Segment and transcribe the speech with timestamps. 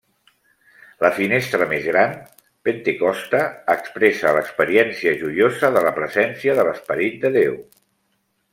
[1.03, 2.15] La finestra més gran,
[2.69, 3.41] Pentecosta,
[3.75, 7.59] expressa l'experiència joiosa de la presència de l'Esperit de Déu.